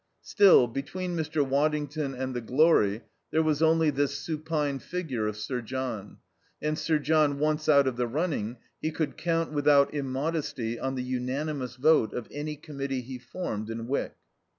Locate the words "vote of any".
11.75-12.55